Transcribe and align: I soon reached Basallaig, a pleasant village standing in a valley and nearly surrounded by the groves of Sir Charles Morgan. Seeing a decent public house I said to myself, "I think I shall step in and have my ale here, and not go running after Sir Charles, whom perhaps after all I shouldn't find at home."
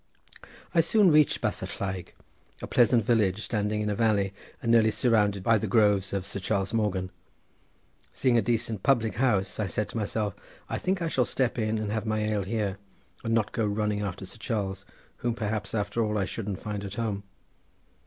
I 0.73 0.81
soon 0.81 1.11
reached 1.11 1.41
Basallaig, 1.41 2.13
a 2.59 2.65
pleasant 2.65 3.05
village 3.05 3.43
standing 3.43 3.81
in 3.81 3.89
a 3.91 3.93
valley 3.93 4.33
and 4.59 4.71
nearly 4.71 4.89
surrounded 4.89 5.43
by 5.43 5.59
the 5.59 5.67
groves 5.67 6.11
of 6.11 6.25
Sir 6.25 6.39
Charles 6.39 6.73
Morgan. 6.73 7.11
Seeing 8.11 8.35
a 8.35 8.41
decent 8.41 8.81
public 8.81 9.17
house 9.17 9.59
I 9.59 9.67
said 9.67 9.89
to 9.89 9.97
myself, 9.97 10.33
"I 10.67 10.79
think 10.79 11.03
I 11.03 11.07
shall 11.07 11.25
step 11.25 11.59
in 11.59 11.77
and 11.77 11.91
have 11.91 12.07
my 12.07 12.21
ale 12.23 12.45
here, 12.45 12.79
and 13.23 13.35
not 13.35 13.51
go 13.51 13.63
running 13.63 14.01
after 14.01 14.25
Sir 14.25 14.39
Charles, 14.39 14.85
whom 15.17 15.35
perhaps 15.35 15.75
after 15.75 16.03
all 16.03 16.17
I 16.17 16.25
shouldn't 16.25 16.57
find 16.59 16.83
at 16.83 16.95
home." 16.95 17.21